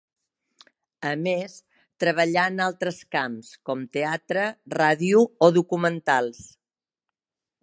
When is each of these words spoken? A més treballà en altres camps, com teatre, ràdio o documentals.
A 1.09 1.11
més 1.27 1.57
treballà 2.05 2.47
en 2.53 2.57
altres 2.69 3.03
camps, 3.17 3.53
com 3.71 3.87
teatre, 3.99 4.49
ràdio 4.79 5.25
o 5.49 5.55
documentals. 5.63 6.45